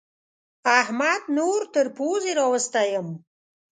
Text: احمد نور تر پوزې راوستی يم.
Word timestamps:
احمد 0.79 1.21
نور 1.37 1.61
تر 1.73 1.85
پوزې 1.97 2.31
راوستی 2.39 2.87
يم. 2.95 3.07